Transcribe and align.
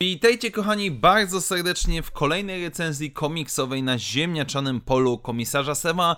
Witajcie 0.00 0.50
kochani 0.50 0.90
bardzo 0.90 1.40
serdecznie 1.40 2.02
w 2.02 2.10
kolejnej 2.10 2.64
recenzji 2.64 3.12
komiksowej 3.12 3.82
na 3.82 3.98
ziemniaczanym 3.98 4.80
polu 4.80 5.18
komisarza 5.18 5.74
Sema 5.74 6.16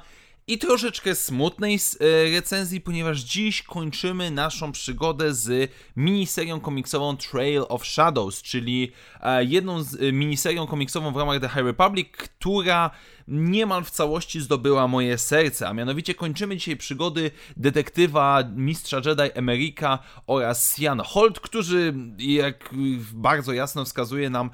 i 0.48 0.58
troszeczkę 0.58 1.14
smutnej 1.14 1.78
e, 2.00 2.30
recenzji, 2.30 2.80
ponieważ 2.80 3.20
dziś 3.20 3.62
kończymy 3.62 4.30
naszą 4.30 4.72
przygodę 4.72 5.34
z 5.34 5.72
miniserią 5.96 6.60
komiksową 6.60 7.16
Trail 7.16 7.64
of 7.68 7.86
Shadows, 7.86 8.42
czyli 8.42 8.92
e, 9.20 9.44
jedną 9.44 9.82
z 9.82 9.94
e, 9.94 10.12
miniserią 10.12 10.66
komiksową 10.66 11.12
w 11.12 11.16
ramach 11.16 11.40
The 11.40 11.48
High 11.48 11.64
Republic, 11.64 12.08
która 12.12 12.90
niemal 13.28 13.84
w 13.84 13.90
całości 13.90 14.40
zdobyła 14.40 14.88
moje 14.88 15.18
serce, 15.18 15.68
a 15.68 15.74
mianowicie 15.74 16.14
kończymy 16.14 16.56
dzisiaj 16.56 16.76
przygody 16.76 17.30
detektywa 17.56 18.42
mistrza 18.56 18.96
Jedi 18.96 19.22
Emerika 19.34 19.98
oraz 20.26 20.76
Sian 20.76 21.00
Holt, 21.00 21.40
którzy, 21.40 21.94
jak 22.18 22.74
bardzo 23.12 23.52
jasno 23.52 23.84
wskazuje 23.84 24.30
nam 24.30 24.50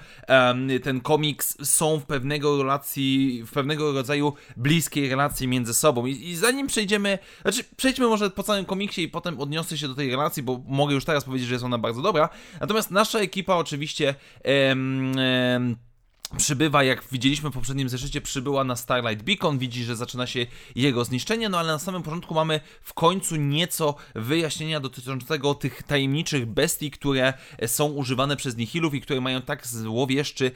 ten 0.82 1.00
komiks, 1.00 1.68
są 1.68 1.98
w 1.98 2.04
pewnego 2.04 2.58
relacji, 2.62 3.42
w 3.46 3.50
pewnego 3.50 3.92
rodzaju 3.92 4.32
bliskiej 4.56 5.08
relacji 5.08 5.48
między 5.48 5.74
sobą. 5.74 6.06
I, 6.06 6.28
I, 6.28 6.36
zanim 6.36 6.66
przejdziemy, 6.66 7.18
znaczy 7.42 7.64
przejdźmy 7.76 8.06
może 8.06 8.30
po 8.30 8.42
całym 8.42 8.64
komiksie 8.64 9.02
i 9.02 9.08
potem 9.08 9.40
odniosę 9.40 9.78
się 9.78 9.88
do 9.88 9.94
tej 9.94 10.10
relacji, 10.10 10.42
bo 10.42 10.62
mogę 10.66 10.94
już 10.94 11.04
teraz 11.04 11.24
powiedzieć, 11.24 11.48
że 11.48 11.54
jest 11.54 11.64
ona 11.64 11.78
bardzo 11.78 12.02
dobra. 12.02 12.28
Natomiast 12.60 12.90
nasza 12.90 13.18
ekipa 13.18 13.54
oczywiście 13.54 14.14
em, 14.42 15.12
em, 15.18 15.76
przybywa, 16.36 16.84
jak 16.84 17.04
widzieliśmy 17.12 17.50
w 17.50 17.52
poprzednim 17.52 17.88
zeszycie, 17.88 18.20
przybyła 18.20 18.64
na 18.64 18.76
Starlight 18.76 19.24
Beacon, 19.24 19.58
widzi, 19.58 19.84
że 19.84 19.96
zaczyna 19.96 20.26
się 20.26 20.46
jego 20.74 21.04
zniszczenie, 21.04 21.48
no 21.48 21.58
ale 21.58 21.72
na 21.72 21.78
samym 21.78 22.02
początku 22.02 22.34
mamy 22.34 22.60
w 22.82 22.94
końcu 22.94 23.36
nieco 23.36 23.94
wyjaśnienia 24.14 24.80
dotyczącego 24.80 25.54
tych 25.54 25.82
tajemniczych 25.82 26.46
bestii, 26.46 26.90
które 26.90 27.32
są 27.66 27.86
używane 27.86 28.36
przez 28.36 28.56
Nihilów 28.56 28.94
i 28.94 29.00
które 29.00 29.20
mają 29.20 29.42
tak 29.42 29.66
złowieszczy 29.66 30.50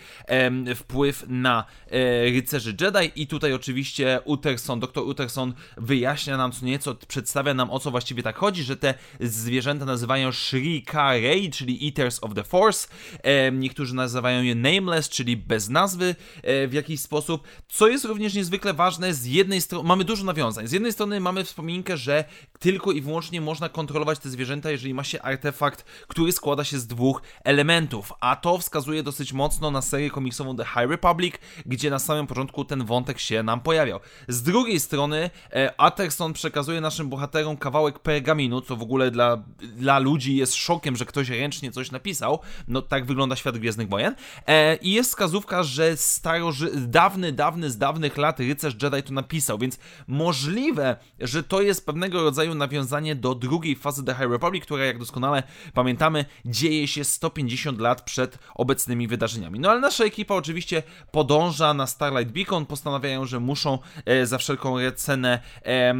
wpływ 0.76 1.24
na 1.28 1.64
e, 1.90 2.24
rycerzy 2.30 2.76
Jedi. 2.80 3.22
I 3.22 3.26
tutaj 3.26 3.52
oczywiście 3.52 4.20
Utterson, 4.24 4.80
dr 4.80 5.04
Utterson 5.04 5.54
wyjaśnia 5.76 6.36
nam 6.36 6.52
co 6.52 6.66
nieco, 6.66 6.94
przedstawia 6.94 7.54
nam 7.54 7.70
o 7.70 7.78
co 7.78 7.90
właściwie 7.90 8.22
tak 8.22 8.36
chodzi, 8.36 8.62
że 8.62 8.76
te 8.76 8.94
zwierzęta 9.20 9.84
nazywają 9.84 10.32
Shrika 10.32 11.12
Rey, 11.12 11.50
czyli 11.50 11.86
Eaters 11.86 12.18
of 12.22 12.34
the 12.34 12.44
Force, 12.44 12.88
em, 13.22 13.60
niektórzy 13.60 13.94
nazywają 13.94 14.42
je 14.42 14.54
Nameless, 14.54 15.08
czyli 15.08 15.36
bez 15.36 15.65
bez 15.66 15.70
nazwy 15.70 16.14
e, 16.42 16.68
w 16.68 16.72
jakiś 16.72 17.00
sposób, 17.00 17.42
co 17.68 17.88
jest 17.88 18.04
również 18.04 18.34
niezwykle 18.34 18.74
ważne, 18.74 19.14
z 19.14 19.24
jednej 19.26 19.60
strony 19.60 19.88
mamy 19.88 20.04
dużo 20.04 20.24
nawiązań, 20.24 20.66
z 20.66 20.72
jednej 20.72 20.92
strony 20.92 21.20
mamy 21.20 21.44
wspominkę, 21.44 21.96
że 21.96 22.24
tylko 22.58 22.92
i 22.92 23.00
wyłącznie 23.00 23.40
można 23.40 23.68
kontrolować 23.68 24.18
te 24.18 24.28
zwierzęta, 24.28 24.70
jeżeli 24.70 24.94
ma 24.94 25.04
się 25.04 25.22
artefakt, 25.22 25.84
który 26.08 26.32
składa 26.32 26.64
się 26.64 26.78
z 26.78 26.86
dwóch 26.86 27.22
elementów, 27.44 28.12
a 28.20 28.36
to 28.36 28.58
wskazuje 28.58 29.02
dosyć 29.02 29.32
mocno 29.32 29.70
na 29.70 29.82
serię 29.82 30.10
komiksową 30.10 30.56
The 30.56 30.64
High 30.64 30.90
Republic, 30.90 31.34
gdzie 31.66 31.90
na 31.90 31.98
samym 31.98 32.26
początku 32.26 32.64
ten 32.64 32.84
wątek 32.84 33.18
się 33.18 33.42
nam 33.42 33.60
pojawiał. 33.60 34.00
Z 34.28 34.42
drugiej 34.42 34.80
strony 34.80 35.30
e, 35.52 35.80
Atterson 35.80 36.32
przekazuje 36.32 36.80
naszym 36.80 37.08
bohaterom 37.08 37.56
kawałek 37.56 37.98
pergaminu, 37.98 38.60
co 38.60 38.76
w 38.76 38.82
ogóle 38.82 39.10
dla, 39.10 39.42
dla 39.76 39.98
ludzi 39.98 40.36
jest 40.36 40.54
szokiem, 40.54 40.96
że 40.96 41.04
ktoś 41.04 41.28
ręcznie 41.28 41.72
coś 41.72 41.90
napisał, 41.90 42.40
no 42.68 42.82
tak 42.82 43.06
wygląda 43.06 43.36
świat 43.36 43.58
Gwiezdnych 43.58 43.88
Wojen, 43.88 44.14
e, 44.46 44.76
i 44.76 44.92
jest 44.92 45.10
wskazówka 45.46 45.62
że 45.62 45.96
staroży... 45.96 46.70
dawny, 46.74 47.32
dawny, 47.32 47.70
z 47.70 47.78
dawnych 47.78 48.16
lat 48.16 48.40
rycerz 48.40 48.76
Jedi 48.82 49.02
to 49.02 49.12
napisał, 49.12 49.58
więc 49.58 49.78
możliwe, 50.06 50.96
że 51.20 51.42
to 51.42 51.62
jest 51.62 51.86
pewnego 51.86 52.22
rodzaju 52.22 52.54
nawiązanie 52.54 53.14
do 53.14 53.34
drugiej 53.34 53.76
fazy 53.76 54.04
The 54.04 54.14
High 54.14 54.30
Republic, 54.30 54.64
która 54.64 54.84
jak 54.84 54.98
doskonale 54.98 55.42
pamiętamy 55.74 56.24
dzieje 56.44 56.88
się 56.88 57.04
150 57.04 57.80
lat 57.80 58.02
przed 58.02 58.38
obecnymi 58.54 59.08
wydarzeniami. 59.08 59.60
No 59.60 59.70
ale 59.70 59.80
nasza 59.80 60.04
ekipa 60.04 60.34
oczywiście 60.34 60.82
podąża 61.10 61.74
na 61.74 61.86
Starlight 61.86 62.34
Beacon, 62.34 62.66
postanawiają, 62.66 63.26
że 63.26 63.40
muszą 63.40 63.78
e, 64.04 64.26
za 64.26 64.38
wszelką 64.38 64.76
cenę 64.96 65.40
e, 65.64 65.94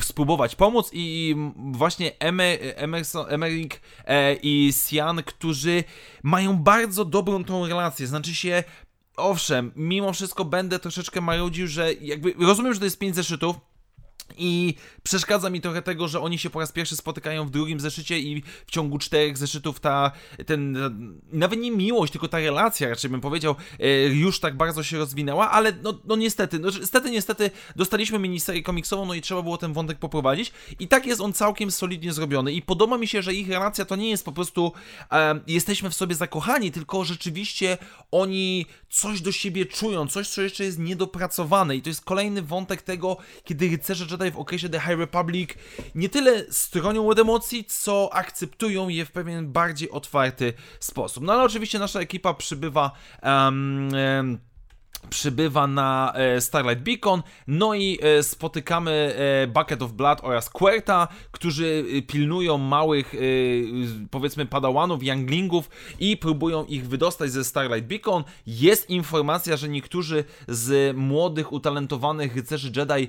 spróbować 0.00 0.56
pomóc 0.56 0.90
i 0.92 1.36
właśnie 1.56 2.12
Emerick 3.28 3.80
e, 4.04 4.34
i 4.34 4.72
Sian, 4.72 5.22
którzy 5.22 5.84
mają 6.22 6.56
bardzo 6.56 7.04
dobrą 7.04 7.44
tą 7.44 7.66
relację, 7.66 8.06
znaczy 8.06 8.34
się 8.34 8.64
owszem, 9.18 9.72
mimo 9.76 10.12
wszystko 10.12 10.44
będę 10.44 10.78
troszeczkę 10.78 11.20
marudził, 11.20 11.66
że 11.66 11.92
jakby 11.92 12.34
rozumiem, 12.38 12.74
że 12.74 12.78
to 12.78 12.84
jest 12.84 12.98
pięć 12.98 13.16
zeszytów, 13.16 13.56
i 14.36 14.74
przeszkadza 15.02 15.50
mi 15.50 15.60
trochę 15.60 15.82
tego, 15.82 16.08
że 16.08 16.20
oni 16.20 16.38
się 16.38 16.50
po 16.50 16.60
raz 16.60 16.72
pierwszy 16.72 16.96
spotykają 16.96 17.46
w 17.46 17.50
drugim 17.50 17.80
zeszycie 17.80 18.18
i 18.18 18.42
w 18.66 18.70
ciągu 18.70 18.98
czterech 18.98 19.38
zeszytów 19.38 19.80
ta, 19.80 20.12
ten, 20.46 20.78
nawet 21.32 21.60
nie 21.60 21.70
miłość, 21.70 22.12
tylko 22.12 22.28
ta 22.28 22.38
relacja, 22.38 22.88
raczej 22.88 23.10
bym 23.10 23.20
powiedział, 23.20 23.54
e, 23.80 23.88
już 24.04 24.40
tak 24.40 24.56
bardzo 24.56 24.82
się 24.82 24.98
rozwinęła, 24.98 25.50
ale 25.50 25.72
no, 25.82 26.00
no 26.04 26.16
niestety, 26.16 26.58
no 26.58 26.68
niestety, 26.80 27.10
niestety 27.10 27.50
dostaliśmy 27.76 28.18
miniserię 28.18 28.62
komiksową, 28.62 29.06
no 29.06 29.14
i 29.14 29.20
trzeba 29.20 29.42
było 29.42 29.58
ten 29.58 29.72
wątek 29.72 29.98
poprowadzić 29.98 30.52
i 30.78 30.88
tak 30.88 31.06
jest 31.06 31.20
on 31.20 31.32
całkiem 31.32 31.70
solidnie 31.70 32.12
zrobiony 32.12 32.52
i 32.52 32.62
podoba 32.62 32.98
mi 32.98 33.08
się, 33.08 33.22
że 33.22 33.34
ich 33.34 33.48
relacja 33.48 33.84
to 33.84 33.96
nie 33.96 34.10
jest 34.10 34.24
po 34.24 34.32
prostu 34.32 34.72
e, 35.12 35.40
jesteśmy 35.46 35.90
w 35.90 35.94
sobie 35.94 36.14
zakochani, 36.14 36.72
tylko 36.72 37.04
rzeczywiście 37.04 37.78
oni 38.10 38.66
coś 38.90 39.20
do 39.20 39.32
siebie 39.32 39.66
czują, 39.66 40.08
coś, 40.08 40.28
co 40.28 40.42
jeszcze 40.42 40.64
jest 40.64 40.78
niedopracowane 40.78 41.76
i 41.76 41.82
to 41.82 41.88
jest 41.88 42.04
kolejny 42.04 42.42
wątek 42.42 42.82
tego, 42.82 43.16
kiedy 43.44 43.68
rycerze 43.68 44.06
Jedi 44.18 44.30
w 44.30 44.38
okresie 44.38 44.68
The 44.68 44.80
High 44.80 44.98
Republic 44.98 45.50
nie 45.94 46.08
tyle 46.08 46.44
stronią 46.50 47.08
od 47.08 47.18
emocji, 47.18 47.64
co 47.64 48.10
akceptują 48.12 48.88
je 48.88 49.04
w 49.04 49.10
pewien 49.10 49.52
bardziej 49.52 49.90
otwarty 49.90 50.52
sposób. 50.80 51.24
No 51.24 51.32
ale 51.32 51.42
oczywiście 51.42 51.78
nasza 51.78 52.00
ekipa 52.00 52.34
przybywa 52.34 52.90
um, 53.22 53.88
um, 54.18 54.38
przybywa 55.10 55.66
na 55.66 56.12
e, 56.14 56.40
Starlight 56.40 56.84
Beacon, 56.84 57.22
no 57.46 57.74
i 57.74 57.98
e, 58.02 58.22
spotykamy 58.22 59.14
e, 59.42 59.46
Bucket 59.46 59.82
of 59.82 59.92
Blood 59.92 60.18
oraz 60.22 60.50
Querta, 60.50 61.08
którzy 61.30 61.84
pilnują 62.06 62.58
małych, 62.58 63.14
powiedzmy, 64.10 64.46
padałanów, 64.46 65.02
younglingów 65.02 65.70
i 66.00 66.16
próbują 66.16 66.64
ich 66.64 66.88
wydostać 66.88 67.30
ze 67.30 67.44
Starlight 67.44 67.88
Beacon. 67.88 68.24
Jest 68.46 68.90
informacja, 68.90 69.56
że 69.56 69.68
niektórzy 69.68 70.24
z 70.48 70.96
młodych, 70.96 71.52
utalentowanych 71.52 72.36
rycerzy 72.36 72.72
Jedi 72.76 73.08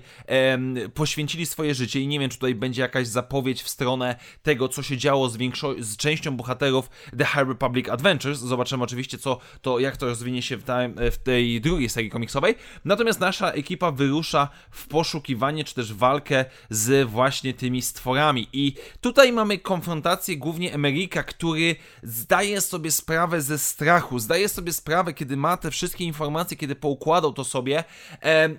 poświęcili 0.94 1.46
swoje 1.46 1.76
życie 1.76 2.02
i 2.02 2.08
nie 2.08 2.20
wiem, 2.20 2.30
czy 2.30 2.38
tutaj 2.38 2.56
będzie 2.56 2.82
jakaś 2.82 3.08
zapowiedź 3.08 3.64
w 3.64 3.70
stronę 3.70 4.16
tego, 4.44 4.70
co 4.70 4.84
się 4.84 4.98
działo 4.98 5.30
z, 5.30 5.38
większo- 5.38 5.82
z 5.82 5.98
częścią 5.98 6.38
bohaterów 6.38 6.90
The 7.18 7.26
High 7.26 7.48
Republic 7.48 7.90
Adventures. 7.90 8.40
Zobaczymy 8.40 8.84
oczywiście, 8.84 9.18
co 9.18 9.40
to, 9.62 9.80
jak 9.80 9.98
to 9.98 10.06
rozwinie 10.06 10.42
się 10.42 10.58
w, 10.58 10.64
ta, 10.64 10.80
w 11.12 11.18
tej 11.18 11.62
drugiej 11.62 11.79
drugiej 11.80 11.90
serii 11.90 12.10
komiksowej. 12.10 12.56
Natomiast 12.86 13.20
nasza 13.20 13.52
ekipa 13.52 13.92
wyrusza 13.92 14.50
w 14.72 14.88
poszukiwanie 14.88 15.64
czy 15.64 15.76
też 15.76 15.94
walkę 15.94 16.46
z 16.70 17.10
właśnie 17.10 17.54
tymi 17.54 17.82
stworami. 17.82 18.48
I 18.54 18.74
tutaj 19.02 19.34
mamy 19.34 19.58
konfrontację 19.58 20.38
głównie 20.38 20.74
Emerika, 20.74 21.24
który 21.24 21.76
zdaje 22.04 22.62
sobie 22.62 22.92
sprawę 22.92 23.42
ze 23.42 23.58
strachu, 23.58 24.20
zdaje 24.20 24.50
sobie 24.50 24.74
sprawę, 24.74 25.14
kiedy 25.14 25.38
ma 25.38 25.58
te 25.58 25.72
wszystkie 25.72 26.04
informacje, 26.04 26.58
kiedy 26.58 26.76
poukładał 26.76 27.34
to 27.34 27.44
sobie, 27.44 27.84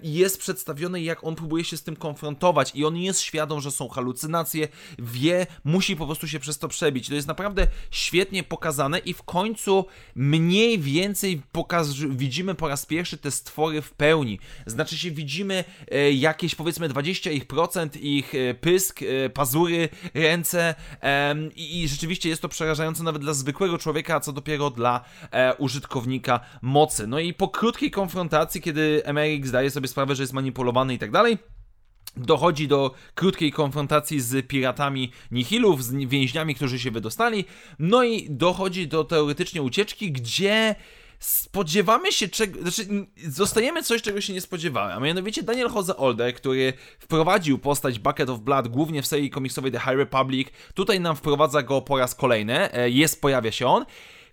jest 0.02 0.38
przedstawiony 0.38 1.02
jak 1.02 1.24
on 1.24 1.34
próbuje 1.34 1.64
się 1.64 1.76
z 1.76 1.82
tym 1.82 1.96
konfrontować 1.96 2.72
i 2.74 2.84
on 2.84 2.96
jest 2.96 3.20
świadom, 3.20 3.60
że 3.60 3.70
są 3.70 3.88
halucynacje, 3.88 4.68
wie, 4.98 5.46
musi 5.64 5.96
po 5.96 6.06
prostu 6.06 6.28
się 6.28 6.38
przez 6.38 6.58
to 6.58 6.68
przebić. 6.68 7.08
To 7.08 7.14
jest 7.14 7.28
naprawdę 7.28 7.66
świetnie 7.90 8.42
pokazane 8.42 8.98
i 8.98 9.14
w 9.14 9.22
końcu 9.22 9.84
mniej 10.14 10.78
więcej 10.78 11.42
pokaz- 11.52 12.16
widzimy 12.16 12.54
po 12.54 12.68
raz 12.68 12.86
pierwszy 12.86 13.09
te 13.18 13.30
stwory 13.30 13.82
w 13.82 13.92
pełni. 13.92 14.38
Znaczy 14.66 14.98
się 14.98 15.10
widzimy 15.10 15.64
e, 15.90 16.12
jakieś 16.12 16.54
powiedzmy 16.54 16.88
20 16.88 17.30
ich 17.30 17.46
procent, 17.46 17.96
ich 17.96 18.34
e, 18.34 18.54
pysk, 18.54 19.00
e, 19.02 19.30
pazury, 19.30 19.88
ręce 20.14 20.74
i 21.56 21.88
rzeczywiście 21.88 22.28
jest 22.28 22.42
to 22.42 22.48
przerażające 22.48 23.02
nawet 23.02 23.22
dla 23.22 23.34
zwykłego 23.34 23.78
człowieka, 23.78 24.14
a 24.14 24.20
co 24.20 24.32
dopiero 24.32 24.70
dla 24.70 25.04
użytkownika 25.58 26.40
mocy. 26.62 27.06
No 27.06 27.18
i 27.18 27.34
po 27.34 27.48
krótkiej 27.48 27.90
konfrontacji, 27.90 28.60
kiedy 28.60 29.02
Emeryk 29.04 29.46
zdaje 29.46 29.70
sobie 29.70 29.88
sprawę, 29.88 30.14
że 30.14 30.22
jest 30.22 30.32
manipulowany 30.32 30.94
i 30.94 30.98
tak 30.98 31.10
dalej, 31.10 31.38
Dochodzi 32.16 32.68
do 32.68 32.94
krótkiej 33.14 33.52
konfrontacji 33.52 34.20
z 34.20 34.46
piratami 34.46 35.12
Nihilów, 35.30 35.84
z 35.84 35.92
więźniami, 35.92 36.54
którzy 36.54 36.78
się 36.78 36.90
wydostali. 36.90 37.44
No 37.78 38.02
i 38.02 38.26
dochodzi 38.30 38.88
do 38.88 39.04
teoretycznie 39.04 39.62
ucieczki, 39.62 40.12
gdzie 40.12 40.74
spodziewamy 41.20 42.12
się 42.12 42.28
czego, 42.28 42.60
znaczy 42.60 43.06
zostajemy 43.26 43.82
coś, 43.82 44.02
czego 44.02 44.20
się 44.20 44.32
nie 44.32 44.40
spodziewałem, 44.40 44.98
a 44.98 45.00
mianowicie 45.00 45.42
Daniel 45.42 45.68
Jose 45.74 45.96
Older, 45.96 46.34
który 46.34 46.72
wprowadził 46.98 47.58
postać 47.58 47.98
Bucket 47.98 48.30
of 48.30 48.40
Blood 48.40 48.68
głównie 48.68 49.02
w 49.02 49.06
serii 49.06 49.30
komiksowej 49.30 49.72
The 49.72 49.80
High 49.80 49.96
Republic, 49.96 50.48
tutaj 50.74 51.00
nam 51.00 51.16
wprowadza 51.16 51.62
go 51.62 51.82
po 51.82 51.98
raz 51.98 52.14
kolejny, 52.14 52.72
e, 52.72 52.90
jest, 52.90 53.20
pojawia 53.20 53.52
się 53.52 53.66
on, 53.66 53.84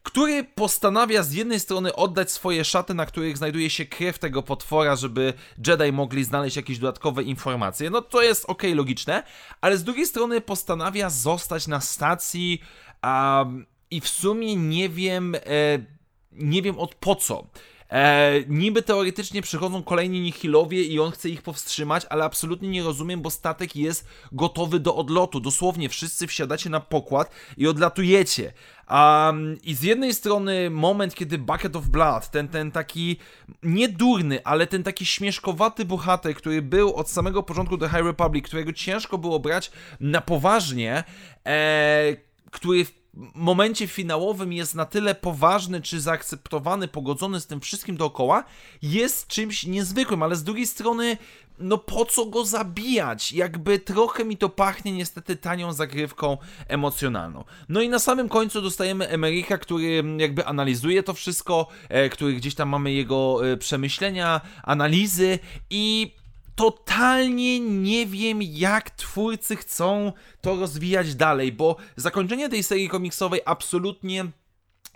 który 0.04 0.44
postanawia 0.44 1.24
z 1.24 1.34
jednej 1.34 1.60
strony 1.60 1.96
oddać 1.96 2.32
swoje 2.32 2.66
szaty, 2.66 2.94
na 2.94 3.06
których 3.06 3.38
znajduje 3.38 3.70
się 3.70 3.86
krew 3.86 4.20
tego 4.20 4.44
potwora, 4.44 4.96
żeby 4.96 5.34
Jedi 5.68 5.92
mogli 5.92 6.24
znaleźć 6.24 6.56
jakieś 6.56 6.80
dodatkowe 6.80 7.24
informacje. 7.24 7.90
No 7.90 8.02
to 8.02 8.22
jest 8.22 8.46
ok, 8.46 8.64
logiczne, 8.76 9.24
ale 9.62 9.78
z 9.78 9.84
drugiej 9.84 10.06
strony 10.06 10.42
postanawia 10.42 11.10
zostać 11.10 11.68
na 11.68 11.82
stacji 11.82 12.62
um, 13.04 13.66
i 13.92 14.02
w 14.02 14.08
sumie 14.08 14.56
nie 14.56 14.90
wiem, 14.90 15.36
e, 15.36 15.40
nie 16.38 16.62
wiem 16.62 16.80
od 16.80 16.96
po 16.96 17.16
co. 17.16 17.48
E, 17.90 18.34
niby 18.48 18.82
teoretycznie 18.82 19.42
przychodzą 19.42 19.84
kolejni 19.84 20.22
nihilowie 20.22 20.84
i 20.84 21.00
on 21.00 21.12
chce 21.12 21.30
ich 21.30 21.42
powstrzymać, 21.42 22.06
ale 22.10 22.26
absolutnie 22.26 22.70
nie 22.70 22.84
rozumiem, 22.84 23.22
bo 23.22 23.30
statek 23.30 23.76
jest 23.76 24.08
gotowy 24.32 24.80
do 24.80 24.96
odlotu. 24.96 25.40
Dosłownie 25.40 25.90
wszyscy 25.90 26.28
wsiadacie 26.28 26.70
na 26.70 26.80
pokład 26.80 27.32
i 27.58 27.68
odlatujecie. 27.68 28.54
Um, 28.92 29.58
I 29.64 29.76
z 29.76 29.84
jednej 29.84 30.14
strony 30.14 30.70
moment, 30.70 31.16
kiedy 31.16 31.38
Bucket 31.38 31.76
of 31.76 31.88
Blood, 31.88 32.32
ten, 32.32 32.48
ten 32.48 32.72
taki 32.72 33.18
niedurny, 33.64 34.44
ale 34.44 34.68
ten 34.68 34.84
taki 34.84 35.06
śmieszkowaty 35.06 35.86
bohater, 35.86 36.36
który 36.36 36.62
był 36.62 36.96
od 36.96 37.10
samego 37.10 37.44
początku 37.44 37.78
The 37.78 37.90
High 37.90 38.06
Republic, 38.06 38.46
którego 38.46 38.74
ciężko 38.74 39.18
było 39.18 39.40
brać 39.40 39.72
na 40.00 40.22
poważnie, 40.22 41.04
e, 41.46 42.16
który 42.52 42.86
w 42.86 43.07
momencie 43.36 43.88
finałowym 43.88 44.54
jest 44.54 44.76
na 44.76 44.86
tyle 44.86 45.16
poważny, 45.16 45.82
czy 45.82 46.02
zaakceptowany, 46.02 46.88
pogodzony 46.88 47.40
z 47.40 47.48
tym 47.48 47.62
wszystkim 47.62 47.98
dookoła, 47.98 48.44
jest 48.82 49.28
czymś 49.28 49.66
niezwykłym, 49.66 50.24
ale 50.24 50.36
z 50.36 50.44
drugiej 50.44 50.68
strony, 50.68 51.18
no 51.60 51.78
po 51.78 52.06
co 52.06 52.26
go 52.26 52.46
zabijać? 52.46 53.32
Jakby 53.32 53.80
trochę 53.80 54.26
mi 54.26 54.38
to 54.38 54.50
pachnie 54.50 54.92
niestety 54.92 55.36
tanią 55.36 55.74
zagrywką 55.74 56.38
emocjonalną. 56.68 57.44
No 57.70 57.82
i 57.82 57.90
na 57.90 58.00
samym 58.00 58.30
końcu 58.30 58.62
dostajemy 58.62 59.10
Emeryka, 59.10 59.58
który 59.58 60.04
jakby 60.18 60.46
analizuje 60.46 61.04
to 61.04 61.14
wszystko, 61.14 61.68
e, 61.90 62.10
który 62.10 62.34
gdzieś 62.34 62.56
tam 62.56 62.70
mamy 62.70 62.92
jego 62.92 63.52
e, 63.52 63.58
przemyślenia, 63.58 64.42
analizy 64.64 65.40
i 65.70 66.12
totalnie 66.58 67.60
nie 67.60 68.06
wiem, 68.06 68.42
jak 68.42 68.90
twórcy 68.90 69.56
chcą 69.56 70.14
to 70.42 70.56
rozwijać 70.56 71.16
dalej, 71.16 71.52
bo 71.52 71.76
zakończenie 71.96 72.50
tej 72.50 72.64
serii 72.64 72.90
komiksowej 72.90 73.42
absolutnie 73.46 74.26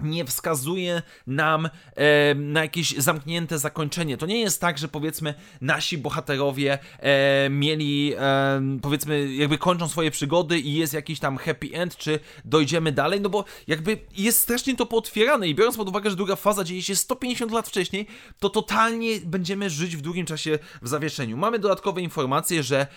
nie 0.03 0.25
wskazuje 0.25 1.01
nam 1.27 1.69
e, 1.95 2.35
na 2.35 2.61
jakieś 2.61 2.97
zamknięte 2.97 3.59
zakończenie. 3.59 4.17
To 4.17 4.25
nie 4.25 4.39
jest 4.39 4.61
tak, 4.61 4.77
że 4.77 4.87
powiedzmy 4.87 5.33
nasi 5.61 5.97
bohaterowie 5.97 6.79
e, 6.99 7.49
mieli, 7.49 8.13
e, 8.17 8.79
powiedzmy, 8.81 9.33
jakby 9.33 9.57
kończą 9.57 9.87
swoje 9.87 10.11
przygody 10.11 10.59
i 10.59 10.73
jest 10.73 10.93
jakiś 10.93 11.19
tam 11.19 11.37
happy 11.37 11.69
end, 11.73 11.97
czy 11.97 12.19
dojdziemy 12.45 12.91
dalej, 12.91 13.21
no 13.21 13.29
bo 13.29 13.45
jakby 13.67 13.97
jest 14.17 14.39
strasznie 14.39 14.75
to 14.75 14.85
pootwierane 14.85 15.47
i 15.47 15.55
biorąc 15.55 15.77
pod 15.77 15.89
uwagę, 15.89 16.09
że 16.09 16.15
druga 16.15 16.35
faza 16.35 16.63
dzieje 16.63 16.81
się 16.81 16.95
150 16.95 17.51
lat 17.51 17.67
wcześniej, 17.67 18.07
to 18.39 18.49
totalnie 18.49 19.19
będziemy 19.25 19.69
żyć 19.69 19.97
w 19.97 20.01
długim 20.01 20.25
czasie 20.25 20.59
w 20.81 20.87
zawieszeniu. 20.87 21.37
Mamy 21.37 21.59
dodatkowe 21.59 22.01
informacje, 22.01 22.63
że 22.63 22.87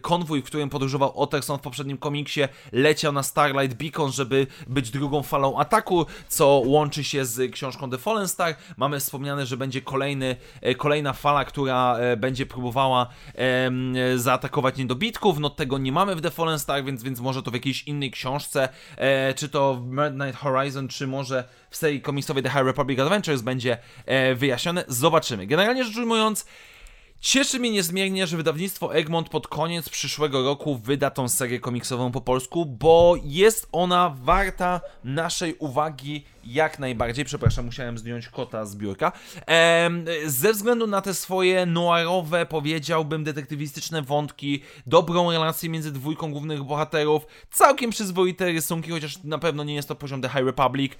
konwój, 0.00 0.42
w 0.42 0.44
którym 0.44 0.70
podróżował 0.70 1.18
Otterson 1.20 1.58
w 1.58 1.60
poprzednim 1.60 1.98
komiksie, 1.98 2.40
leciał 2.72 3.12
na 3.12 3.22
Starlight 3.22 3.78
Beacon, 3.78 4.12
żeby 4.12 4.46
być 4.66 4.90
drugą 4.90 5.22
falą 5.22 5.58
ataku, 5.58 5.93
co 6.28 6.46
łączy 6.46 7.04
się 7.04 7.24
z 7.24 7.52
książką 7.52 7.90
The 7.90 7.98
Fallen 7.98 8.28
Star. 8.28 8.56
Mamy 8.76 9.00
wspomniane, 9.00 9.46
że 9.46 9.56
będzie 9.56 9.82
kolejny, 9.82 10.36
e, 10.60 10.74
kolejna 10.74 11.12
fala, 11.12 11.44
która 11.44 11.96
e, 11.96 12.16
będzie 12.16 12.46
próbowała 12.46 13.06
zaatakować 14.16 14.76
niedobitków. 14.76 15.38
No 15.38 15.50
tego 15.50 15.78
nie 15.78 15.92
mamy 15.92 16.16
w 16.16 16.20
The 16.20 16.30
Fallen 16.30 16.58
Star, 16.58 16.84
więc, 16.84 17.02
więc 17.02 17.20
może 17.20 17.42
to 17.42 17.50
w 17.50 17.54
jakiejś 17.54 17.82
innej 17.82 18.10
książce, 18.10 18.68
e, 18.96 19.34
czy 19.34 19.48
to 19.48 19.74
w 19.74 19.86
Midnight 19.86 20.36
Horizon, 20.36 20.88
czy 20.88 21.06
może 21.06 21.44
w 21.70 21.76
serii 21.76 22.00
komiksowej 22.00 22.42
The 22.42 22.50
High 22.50 22.64
Republic 22.64 22.98
Adventures 22.98 23.42
będzie 23.42 23.78
wyjaśnione. 24.36 24.84
Zobaczymy. 24.88 25.46
Generalnie 25.46 25.84
rzecz 25.84 25.96
ujmując, 25.96 26.46
Cieszy 27.24 27.58
mnie 27.58 27.70
niezmiernie, 27.70 28.26
że 28.26 28.36
wydawnictwo 28.36 28.94
Egmont 28.94 29.28
pod 29.28 29.48
koniec 29.48 29.88
przyszłego 29.88 30.42
roku 30.42 30.76
wyda 30.76 31.10
tą 31.10 31.28
serię 31.28 31.60
komiksową 31.60 32.12
po 32.12 32.20
polsku, 32.20 32.66
bo 32.66 33.14
jest 33.24 33.68
ona 33.72 34.16
warta 34.22 34.80
naszej 35.04 35.54
uwagi 35.54 36.24
jak 36.46 36.78
najbardziej. 36.78 37.24
Przepraszam, 37.24 37.64
musiałem 37.64 37.98
zdjąć 37.98 38.28
kota 38.28 38.66
z 38.66 38.76
biurka. 38.76 39.12
Ze 40.26 40.52
względu 40.52 40.86
na 40.86 41.00
te 41.00 41.14
swoje 41.14 41.66
noirowe, 41.66 42.46
powiedziałbym, 42.46 43.24
detektywistyczne 43.24 44.02
wątki, 44.02 44.62
dobrą 44.86 45.30
relację 45.30 45.68
między 45.68 45.92
dwójką 45.92 46.32
głównych 46.32 46.62
bohaterów, 46.62 47.26
całkiem 47.50 47.90
przyzwoite 47.90 48.52
rysunki, 48.52 48.90
chociaż 48.90 49.22
na 49.22 49.38
pewno 49.38 49.64
nie 49.64 49.74
jest 49.74 49.88
to 49.88 49.94
poziom 49.94 50.22
The 50.22 50.28
High 50.28 50.44
Republic. 50.44 50.92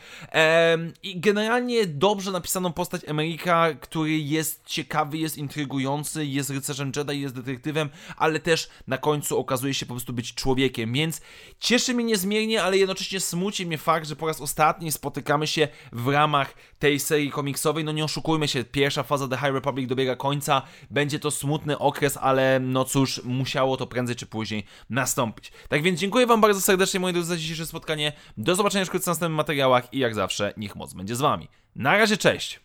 I 1.02 1.20
generalnie 1.20 1.87
dobrze 1.87 2.31
napisaną 2.31 2.73
postać 2.73 3.02
Emeryka, 3.06 3.75
który 3.81 4.19
jest 4.19 4.67
ciekawy, 4.67 5.19
jest 5.19 5.38
intrygujący, 5.38 6.26
jest 6.26 6.50
rycerzem 6.50 6.93
Jedi, 6.96 7.20
jest 7.20 7.35
detektywem, 7.35 7.88
ale 8.17 8.41
też 8.41 8.69
na 8.87 8.99
końcu 8.99 9.38
okazuje 9.38 9.75
się 9.75 9.87
po 9.87 9.94
prostu 9.94 10.12
być 10.12 10.35
człowiekiem, 10.35 10.93
więc 10.93 11.20
cieszy 11.61 11.94
mnie 11.94 12.05
niezmiernie, 12.05 12.62
ale 12.62 12.79
jednocześnie 12.79 13.20
smuci 13.20 13.67
mnie 13.67 13.79
fakt, 13.79 14.08
że 14.08 14.17
po 14.17 14.26
raz 14.26 14.41
ostatni 14.41 14.93
spotykamy 14.93 15.34
spotykamy 15.35 15.47
się 15.47 15.69
w 15.93 16.09
ramach 16.09 16.55
tej 16.79 17.01
serii 17.01 17.31
komiksowej. 17.31 17.85
No 17.85 17.93
nie 17.93 18.05
oszukujmy 18.05 18.49
się, 18.49 18.65
pierwsza 18.65 19.03
faza 19.03 19.29
The 19.29 19.37
High 19.37 19.55
Republic 19.55 19.89
dobiega 19.89 20.17
końca, 20.17 20.63
będzie 20.91 21.19
to 21.19 21.31
smutny 21.31 21.79
okres, 21.79 22.19
ale 22.21 22.61
no 22.61 22.85
cóż, 22.85 23.21
musiało 23.25 23.77
to 23.77 23.87
prędzej 23.87 24.17
czy 24.17 24.27
później 24.27 24.65
nastąpić. 24.91 25.53
Tak 25.69 25.83
więc 25.83 26.01
dziękuję 26.01 26.27
Wam 26.27 26.41
bardzo 26.41 26.61
serdecznie, 26.61 27.01
moi 27.01 27.13
drodzy, 27.13 27.29
za 27.29 27.37
dzisiejsze 27.37 27.67
spotkanie. 27.67 28.13
Do 28.37 28.55
zobaczenia 28.55 28.85
wkrótce 28.85 29.05
w 29.05 29.09
następnych 29.09 29.37
materiałach 29.37 29.95
i 29.95 29.99
jak 29.99 30.15
zawsze, 30.15 30.55
niech 30.57 30.77
moc 30.77 30.95
będzie 30.95 31.17
z 31.17 31.21
Wami. 31.21 31.49
Na 31.77 31.99
razie, 31.99 32.17
cześć! 32.17 32.61